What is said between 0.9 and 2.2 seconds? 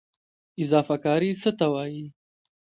کاري څه ته وایي؟